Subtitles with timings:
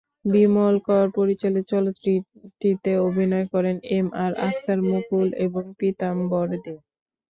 [0.25, 6.73] বিমল কর পরিচালিত চলচ্চিত্রটিতে অভিনয় করেন এম আর আখতার মুকু ল এবং পীতাম্বর দে।